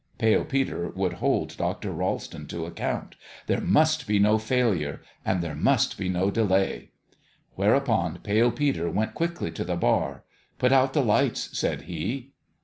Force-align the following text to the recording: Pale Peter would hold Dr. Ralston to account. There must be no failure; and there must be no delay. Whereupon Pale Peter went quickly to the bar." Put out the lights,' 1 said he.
Pale 0.17 0.45
Peter 0.45 0.89
would 0.89 1.13
hold 1.21 1.55
Dr. 1.57 1.91
Ralston 1.91 2.47
to 2.47 2.65
account. 2.65 3.15
There 3.45 3.61
must 3.61 4.07
be 4.07 4.17
no 4.17 4.39
failure; 4.39 5.03
and 5.23 5.43
there 5.43 5.53
must 5.53 5.95
be 5.95 6.09
no 6.09 6.31
delay. 6.31 6.89
Whereupon 7.53 8.17
Pale 8.23 8.53
Peter 8.53 8.89
went 8.89 9.13
quickly 9.13 9.51
to 9.51 9.63
the 9.63 9.75
bar." 9.75 10.23
Put 10.57 10.71
out 10.71 10.93
the 10.93 11.03
lights,' 11.03 11.49
1 11.49 11.53
said 11.55 11.81
he. 11.83 12.31